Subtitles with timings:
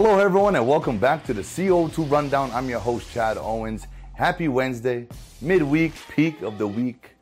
[0.00, 2.52] Hello, everyone, and welcome back to the CO2 Rundown.
[2.52, 3.88] I'm your host, Chad Owens.
[4.14, 5.08] Happy Wednesday,
[5.40, 7.16] midweek, peak of the week.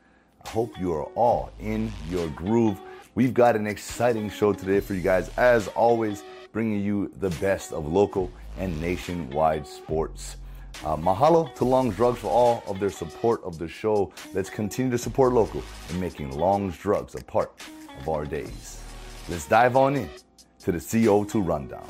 [0.45, 2.79] I hope you are all in your groove.
[3.15, 6.23] We've got an exciting show today for you guys, as always,
[6.53, 10.37] bringing you the best of local and nationwide sports.
[10.85, 14.13] Uh, mahalo to Long's Drugs for all of their support of the show.
[14.35, 17.53] Let's continue to support local and making Long's Drugs a part
[17.99, 18.83] of our days.
[19.31, 20.11] Let's dive on in
[20.59, 21.87] to the CO2 Rundown.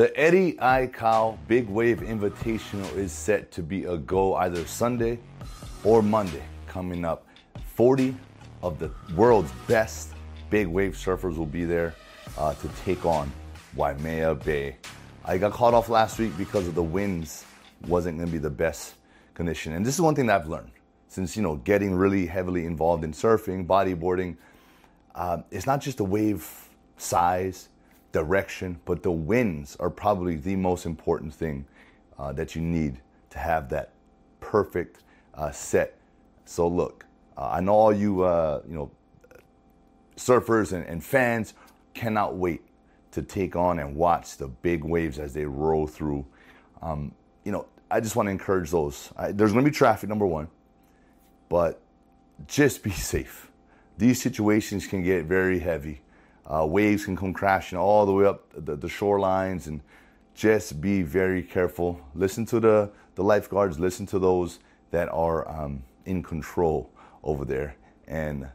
[0.00, 5.18] The Eddie Aikau Big Wave Invitational is set to be a go either Sunday
[5.84, 7.26] or Monday coming up.
[7.74, 8.16] 40
[8.62, 10.14] of the world's best
[10.48, 11.94] big wave surfers will be there
[12.38, 13.30] uh, to take on
[13.76, 14.78] Waimea Bay.
[15.26, 17.44] I got caught off last week because of the winds
[17.86, 18.94] wasn't going to be the best
[19.34, 19.74] condition.
[19.74, 20.70] And this is one thing that I've learned
[21.08, 24.38] since, you know, getting really heavily involved in surfing, bodyboarding.
[25.14, 26.50] Uh, it's not just the wave
[26.96, 27.68] size,
[28.12, 31.64] direction, but the winds are probably the most important thing
[32.18, 33.92] uh, that you need to have that
[34.40, 35.02] perfect
[35.34, 35.96] uh, set.
[36.44, 38.90] So look, uh, I know all you, uh, you know,
[40.16, 41.54] surfers and, and fans
[41.94, 42.62] cannot wait
[43.12, 46.24] to take on and watch the big waves as they roll through.
[46.82, 47.12] Um,
[47.44, 49.10] you know, I just want to encourage those.
[49.16, 50.48] I, there's going to be traffic, number one,
[51.48, 51.80] but
[52.46, 53.50] just be safe.
[53.98, 56.00] These situations can get very heavy.
[56.50, 59.80] Uh, waves can come crashing all the way up the, the, shorelines, and
[60.34, 62.00] just be very careful.
[62.14, 64.58] Listen to the, the lifeguards, listen to those
[64.90, 66.90] that are um, in control
[67.22, 67.76] over there.
[68.08, 68.48] And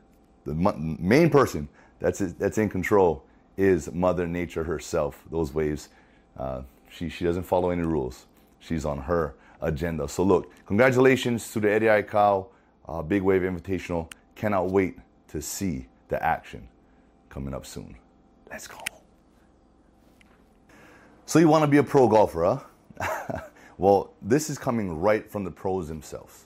[0.43, 3.23] the main person that's, that's in control
[3.55, 5.23] is Mother Nature herself.
[5.31, 5.87] Those waves,
[6.37, 8.25] uh, she, she doesn't follow any rules.
[8.59, 10.09] She's on her agenda.
[10.09, 12.47] So look, congratulations to the Eddie Aikau
[12.89, 14.11] uh, Big Wave Invitational.
[14.35, 14.97] Cannot wait
[15.29, 16.67] to see the action
[17.35, 17.93] coming up soon.
[18.49, 18.77] Let's go.
[21.25, 22.61] So you want to be a pro golfer,
[22.97, 23.39] huh?
[23.77, 26.45] well, this is coming right from the pros themselves.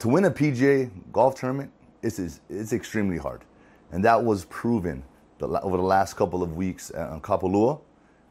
[0.00, 2.18] To win a PGA golf tournament, it's,
[2.50, 3.40] it's extremely hard.
[3.90, 5.02] And that was proven
[5.40, 7.80] over the last couple of weeks on Kapalua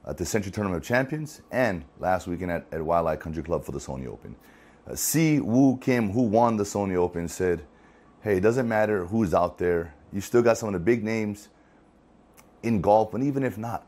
[0.05, 3.71] at the Sentry Tournament of Champions and last weekend at, at Waialae Country Club for
[3.71, 4.35] the Sony Open.
[4.87, 7.63] Uh, Si Woo Kim, who won the Sony Open, said,
[8.21, 9.95] Hey, it doesn't matter who's out there.
[10.13, 11.49] You still got some of the big names
[12.63, 13.85] in golf, and even if not,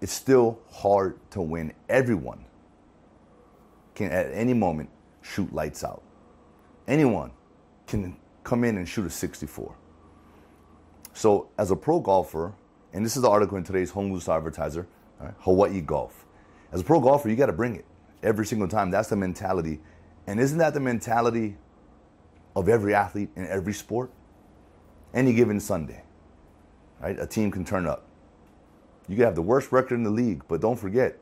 [0.00, 1.72] it's still hard to win.
[1.88, 2.44] Everyone
[3.94, 4.90] can at any moment
[5.22, 6.02] shoot lights out.
[6.86, 7.30] Anyone
[7.86, 9.74] can come in and shoot a 64.
[11.12, 12.52] So, as a pro golfer,
[12.92, 14.86] and this is the article in today's Hongu Advertiser,
[15.20, 16.26] right, Hawaii Golf.
[16.72, 17.84] As a pro golfer, you got to bring it
[18.22, 18.90] every single time.
[18.90, 19.80] That's the mentality.
[20.26, 21.56] And isn't that the mentality
[22.56, 24.10] of every athlete in every sport?
[25.14, 26.02] Any given Sunday,
[27.00, 27.18] right?
[27.18, 28.06] A team can turn up.
[29.08, 31.18] You can have the worst record in the league, but don't forget,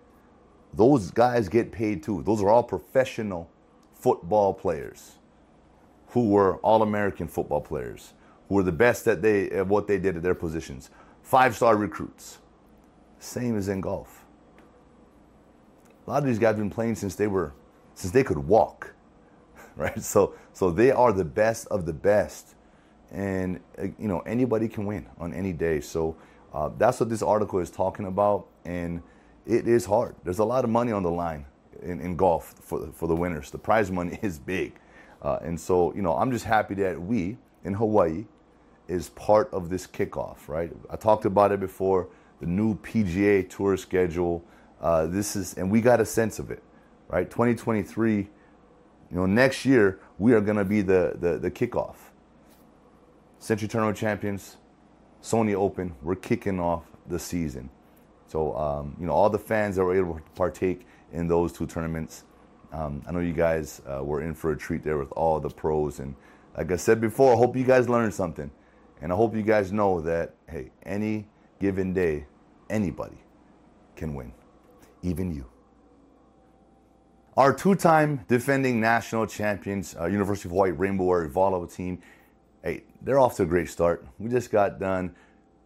[0.74, 2.22] those guys get paid too.
[2.22, 3.50] Those are all professional
[3.92, 5.18] football players
[6.08, 8.14] who were all American football players
[8.48, 10.90] who were the best at they at what they did at their positions.
[11.22, 12.38] Five star recruits.
[13.18, 14.24] Same as in golf.
[16.06, 17.52] A lot of these guys have been playing since they were
[17.94, 18.94] since they could walk.
[19.74, 20.02] Right?
[20.02, 22.54] So so they are the best of the best.
[23.12, 25.80] And uh, you know, anybody can win on any day.
[25.80, 26.16] So
[26.52, 28.46] uh, that's what this article is talking about.
[28.64, 29.02] And
[29.46, 30.16] it is hard.
[30.24, 31.44] There's a lot of money on the line
[31.82, 33.50] in, in golf for, for the winners.
[33.50, 34.74] The prize money is big.
[35.20, 38.24] Uh, and so, you know, I'm just happy that we in Hawaii
[38.88, 40.72] is part of this kickoff, right?
[40.90, 42.08] I talked about it before,
[42.40, 44.44] the new PGA Tour schedule.
[44.80, 46.62] Uh, this is, and we got a sense of it,
[47.08, 47.30] right?
[47.30, 48.28] 2023, you
[49.12, 51.96] know, next year we are going to be the, the the kickoff.
[53.42, 54.56] Sentry Tournament champions,
[55.20, 55.96] Sony Open.
[56.00, 57.70] We're kicking off the season.
[58.28, 61.66] So, um, you know, all the fans that were able to partake in those two
[61.66, 62.22] tournaments,
[62.72, 65.50] um, I know you guys uh, were in for a treat there with all the
[65.50, 65.98] pros.
[65.98, 66.14] And
[66.56, 68.48] like I said before, I hope you guys learned something.
[69.00, 71.26] And I hope you guys know that, hey, any
[71.58, 72.26] given day,
[72.70, 73.18] anybody
[73.96, 74.32] can win,
[75.02, 75.46] even you.
[77.36, 81.98] Our two time defending national champions, uh, University of Hawaii Rainbow Warrior volleyball team,
[82.62, 84.06] hey, they're off to a great start.
[84.18, 85.14] We just got done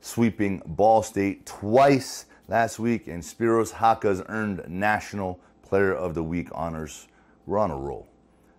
[0.01, 6.49] sweeping Ball State twice last week, and Spyros Chakas earned National Player of the Week
[6.53, 7.09] honors.
[7.45, 8.09] We're on a roll.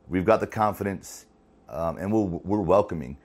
[0.07, 1.25] We've got the confidence,
[1.69, 3.17] um, and we're, we're welcoming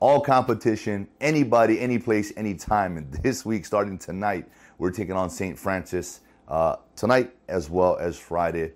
[0.00, 2.96] all competition, anybody, any place, anytime.
[2.96, 4.48] And this week, starting tonight,
[4.78, 5.58] we're taking on St.
[5.58, 8.72] Francis uh, tonight as well as Friday.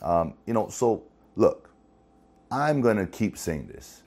[0.00, 1.04] Um, you know, so
[1.36, 1.70] look,
[2.50, 4.02] I'm going to keep saying this.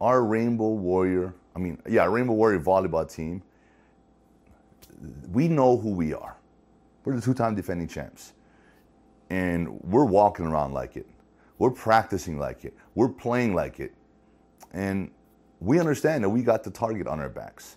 [0.00, 3.42] Our Rainbow Warrior, I mean, yeah, Rainbow Warrior volleyball team,
[5.32, 6.36] we know who we are.
[7.04, 8.32] We're the two time defending champs.
[9.30, 11.06] And we're walking around like it.
[11.58, 12.74] We're practicing like it.
[12.94, 13.94] We're playing like it.
[14.72, 15.10] And
[15.60, 17.76] we understand that we got the target on our backs,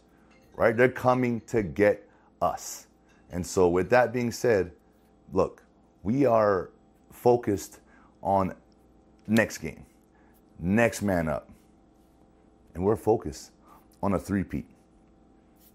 [0.56, 0.76] right?
[0.76, 2.08] They're coming to get
[2.42, 2.88] us.
[3.32, 4.72] And so, with that being said,
[5.34, 5.64] look,
[6.04, 6.72] we are
[7.12, 7.80] focused
[8.22, 8.54] on
[9.28, 9.86] next game,
[10.60, 11.50] next man up.
[12.78, 13.52] And we're focused
[14.04, 14.66] on a three-peat.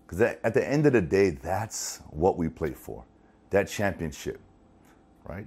[0.07, 3.05] Because at the end of the day, that's what we play for
[3.51, 4.41] that championship,
[5.25, 5.47] right?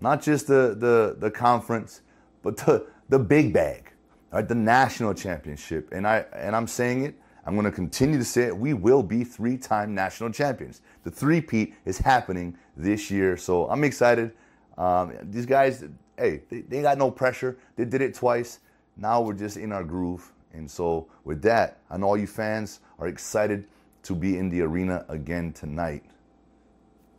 [0.00, 2.02] Not just the, the, the conference,
[2.42, 3.92] but the, the big bag,
[4.32, 4.46] right?
[4.46, 5.90] The national championship.
[5.92, 7.14] And, I, and I'm saying it,
[7.46, 8.56] I'm going to continue to say it.
[8.56, 10.82] We will be three time national champions.
[11.04, 13.36] The three-peat is happening this year.
[13.36, 14.32] So I'm excited.
[14.76, 15.84] Um, these guys,
[16.18, 17.58] hey, they, they got no pressure.
[17.76, 18.58] They did it twice.
[18.96, 20.32] Now we're just in our groove.
[20.52, 23.66] And so, with that, I know all you fans are excited
[24.02, 26.04] to be in the arena again tonight.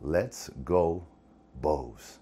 [0.00, 1.04] Let's go,
[1.60, 2.18] Bows.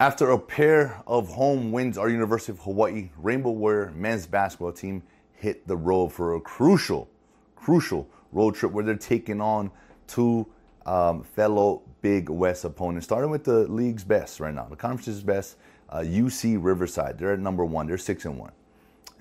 [0.00, 5.02] After a pair of home wins, our University of Hawaii Rainbow Warrior men's basketball team
[5.32, 7.08] hit the road for a crucial,
[7.54, 9.70] crucial road trip where they're taking on
[10.08, 10.46] two
[10.86, 15.56] um, fellow Big West opponents, starting with the league's best right now, the conference's best,
[15.88, 17.18] uh, UC Riverside.
[17.18, 17.86] They're at number one.
[17.86, 18.52] They're six and one,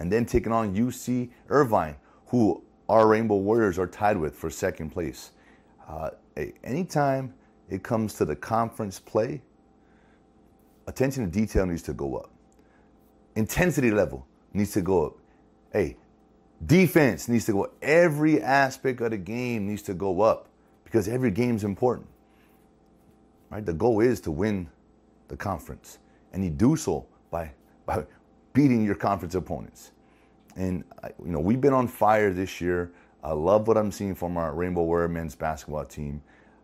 [0.02, 1.96] and then taking on UC Irvine,
[2.26, 5.30] who our Rainbow Warriors are tied with for second place.
[5.88, 6.10] Uh,
[6.64, 7.36] anytime
[7.70, 9.44] it comes to the conference play,
[10.88, 12.32] attention to detail needs to go up.
[13.36, 15.18] Intensity level needs to go up.
[15.72, 15.98] Hey,
[16.66, 17.76] defense needs to go up.
[17.84, 20.50] Every aspect of the game needs to go up
[20.84, 22.08] because every game is important.
[23.52, 23.64] Right?
[23.64, 24.68] The goal is to win
[25.28, 26.00] the conference,
[26.34, 27.52] and you do so by
[27.86, 28.04] by
[28.54, 29.92] beating your conference opponents.
[30.56, 30.84] And
[31.24, 32.92] you know we've been on fire this year.
[33.24, 36.22] I love what I'm seeing from our Rainbow Warrior men's basketball team.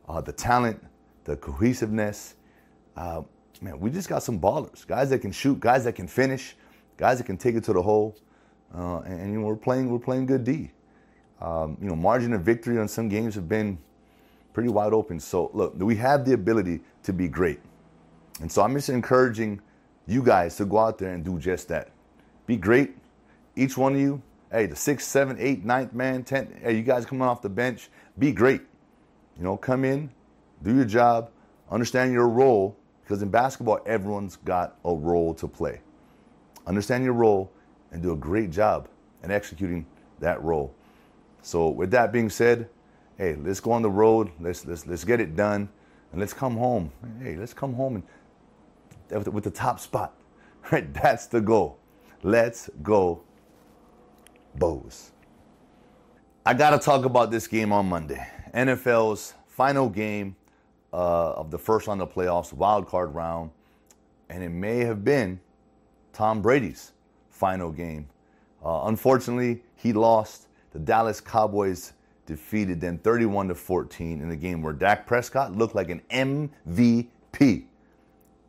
[0.07, 0.84] Uh, the talent,
[1.24, 2.36] the cohesiveness.
[2.95, 3.22] Uh,
[3.62, 6.56] man, we just got some ballers, guys that can shoot, guys that can finish,
[6.98, 8.16] guys that can take it to the hole.
[8.75, 10.72] Uh, and, and, you know we're playing we're playing good D.
[11.40, 13.78] Um, you know margin of victory on some games have been
[14.54, 15.19] pretty wide open.
[15.19, 17.60] So look, we have the ability to be great.
[18.42, 19.62] And so I'm just encouraging
[20.07, 21.89] you guys to go out there and do just that.
[22.45, 22.95] Be great.
[23.56, 24.21] Each one of you,
[24.51, 27.89] hey, the sixth, seventh, eighth, ninth man, tenth, hey, you guys coming off the bench,
[28.18, 28.62] be great.
[29.38, 30.09] You know, come in,
[30.63, 31.30] do your job,
[31.69, 35.81] understand your role, because in basketball, everyone's got a role to play.
[36.65, 37.51] Understand your role
[37.92, 38.88] and do a great job
[39.24, 39.86] in executing
[40.19, 40.74] that role.
[41.42, 42.69] So, with that being said,
[43.18, 45.69] hey, let's go on the road, let's let's let's get it done,
[46.12, 46.92] and let's come home.
[47.21, 48.04] Hey, let's come home and
[49.09, 50.13] with the top spot.
[50.69, 51.80] Right, that's the goal.
[52.24, 53.21] Let's go,
[54.56, 55.12] Bows.
[56.45, 58.27] I gotta talk about this game on Monday.
[58.54, 60.36] NFL's final game
[60.92, 63.51] uh, of the first round of playoffs, wild card round,
[64.30, 65.39] and it may have been
[66.12, 66.92] Tom Brady's
[67.30, 68.09] final game.
[68.65, 70.48] Uh, unfortunately, he lost.
[70.71, 71.94] The Dallas Cowboys
[72.25, 77.67] defeated them 31 to 14 in a game where Dak Prescott looked like an MVP.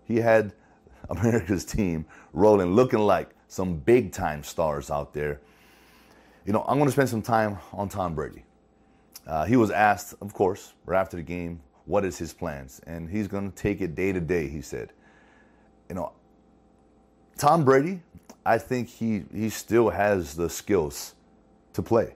[0.08, 0.54] He had
[1.10, 5.40] America's team rolling, looking like some big time stars out there.
[6.44, 8.44] You know, I'm going to spend some time on Tom Brady.
[9.26, 12.80] Uh, he was asked, of course, right after the game, what is his plans?
[12.86, 14.92] And he's going to take it day to day, he said.
[15.88, 16.12] You know,
[17.36, 18.00] Tom Brady,
[18.44, 21.14] I think he, he still has the skills
[21.74, 22.14] to play.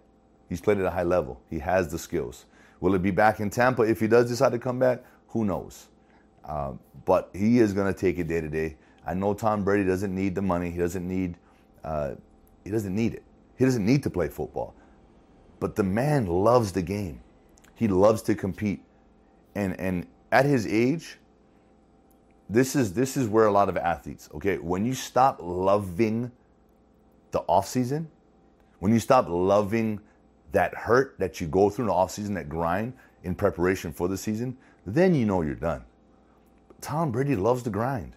[0.48, 1.40] He's played at a high level.
[1.48, 2.46] He has the skills.
[2.80, 5.04] Will it be back in Tampa if he does decide to come back?
[5.28, 5.88] Who knows?
[6.44, 8.76] Um, but he is going to take it day to day.
[9.06, 10.70] I know Tom Brady doesn't need the money.
[10.70, 11.36] He doesn't need.
[11.82, 12.14] Uh,
[12.64, 13.22] he doesn't need it.
[13.56, 14.74] He doesn't need to play football.
[15.60, 17.20] But the man loves the game.
[17.74, 18.82] He loves to compete,
[19.54, 21.18] and and at his age,
[22.48, 24.28] this is this is where a lot of athletes.
[24.34, 26.30] Okay, when you stop loving
[27.32, 28.08] the off season,
[28.78, 30.00] when you stop loving
[30.52, 32.92] that hurt that you go through in the off season, that grind
[33.24, 34.56] in preparation for the season,
[34.86, 35.84] then you know you're done.
[36.82, 38.14] Tom Brady loves the grind.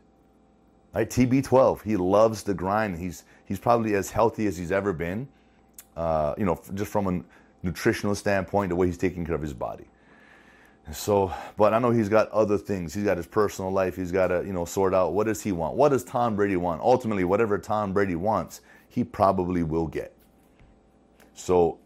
[0.93, 1.09] Right?
[1.09, 2.97] TB12, he loves the grind.
[2.97, 5.27] He's he's probably as healthy as he's ever been.
[5.95, 9.53] Uh, you know, just from a nutritional standpoint, the way he's taking care of his
[9.53, 9.85] body.
[10.91, 12.93] So, but I know he's got other things.
[12.93, 13.95] He's got his personal life.
[13.95, 15.75] He's got to, you know, sort out what does he want?
[15.75, 16.81] What does Tom Brady want?
[16.81, 20.13] Ultimately, whatever Tom Brady wants, he probably will get.
[21.33, 21.79] So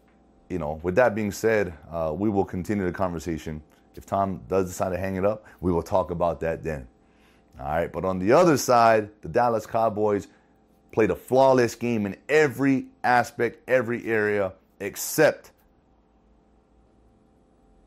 [0.50, 3.62] you know, with that being said, uh, we will continue the conversation.
[4.00, 6.88] If Tom does decide to hang it up, we will talk about that then.
[7.60, 7.92] All right.
[7.92, 10.26] But on the other side, the Dallas Cowboys,
[10.90, 15.50] played a flawless game in every aspect, every area, except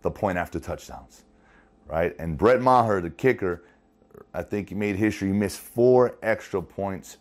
[0.03, 1.23] the point after touchdowns,
[1.87, 2.15] right?
[2.19, 3.63] And Brett Maher, the kicker,
[4.35, 5.29] I think he made history.
[5.29, 7.17] He missed four extra points.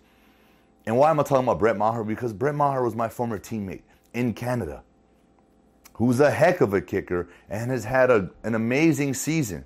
[0.85, 2.05] And why am I talking about Brett Maher?
[2.05, 3.83] Because Brett Maher was my former teammate
[4.13, 4.83] in Canada,
[5.95, 9.65] who's a heck of a kicker and has had a, an amazing season.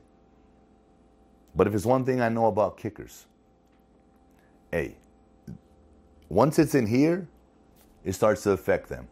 [1.54, 3.26] But if it's one thing I know about kickers,
[4.71, 4.97] hey,
[6.28, 7.26] once it's in here,
[8.04, 9.09] it starts to affect them.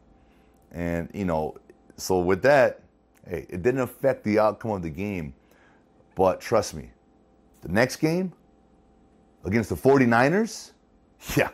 [0.72, 1.56] And, you know,
[1.96, 2.80] so with that,
[3.28, 5.34] hey, it didn't affect the outcome of the game.
[6.14, 6.90] But trust me,
[7.62, 8.32] the next game
[9.44, 10.72] against the 49ers,
[11.36, 11.50] yeah,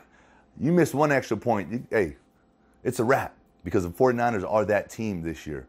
[0.58, 1.86] you miss one extra point.
[1.90, 2.16] Hey,
[2.82, 5.66] it's a wrap because the 49ers are that team this year.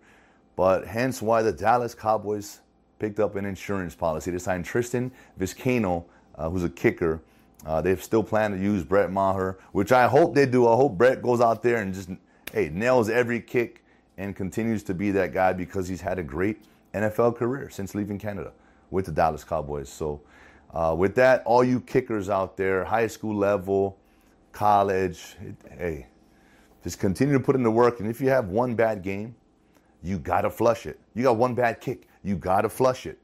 [0.55, 2.59] But hence why the Dallas Cowboys
[2.99, 4.31] picked up an insurance policy.
[4.31, 6.05] They signed Tristan Vizcaino,
[6.35, 7.21] uh, who's a kicker.
[7.65, 10.67] Uh, they still plan to use Brett Maher, which I hope they do.
[10.67, 12.09] I hope Brett goes out there and just,
[12.53, 13.83] hey, nails every kick
[14.17, 18.19] and continues to be that guy because he's had a great NFL career since leaving
[18.19, 18.51] Canada
[18.89, 19.89] with the Dallas Cowboys.
[19.89, 20.21] So,
[20.73, 23.97] uh, with that, all you kickers out there, high school level,
[24.51, 25.35] college,
[25.77, 26.07] hey,
[26.83, 27.99] just continue to put in the work.
[27.99, 29.35] And if you have one bad game,
[30.03, 30.99] you got to flush it.
[31.13, 33.19] You got one bad kick, you got to flush it.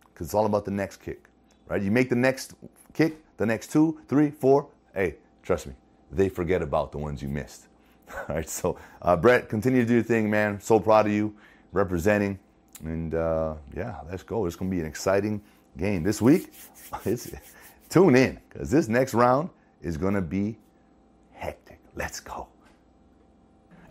[0.00, 1.28] Because it's all about the next kick,
[1.68, 1.82] right?
[1.82, 2.54] You make the next
[2.94, 4.68] kick, the next two, three, four.
[4.94, 5.74] Hey, trust me,
[6.10, 7.68] they forget about the ones you missed.
[8.14, 10.60] All right, so uh, Brett, continue to do your thing, man.
[10.60, 11.34] So proud of you
[11.72, 12.38] representing.
[12.84, 14.46] And uh, yeah, let's go.
[14.46, 15.42] It's going to be an exciting
[15.76, 16.52] game this week.
[17.88, 19.50] Tune in because this next round
[19.82, 20.58] is going to be
[21.32, 21.78] hectic.
[21.94, 22.48] Let's go.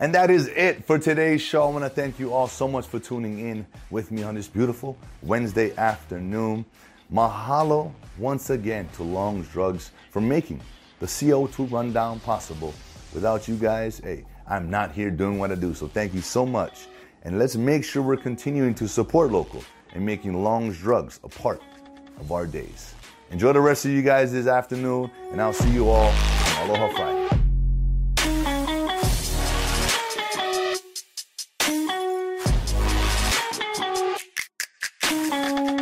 [0.02, 1.62] And that is it for today's show.
[1.62, 4.48] I want to thank you all so much for tuning in with me on this
[4.48, 6.66] beautiful Wednesday afternoon.
[7.14, 10.60] Mahalo once again to Long's Drugs for making
[11.00, 12.74] the CO2 rundown possible.
[13.14, 15.76] Without you guys, hey, I'm not here doing what I do.
[15.76, 16.88] So thank you so much.
[17.22, 21.62] And let's make sure we're continuing to support local and making Long's Drugs a part
[22.20, 22.96] of our days.
[23.30, 26.12] Enjoy the rest of you guys this afternoon, and I'll see you all
[26.64, 27.41] Aloha Friday.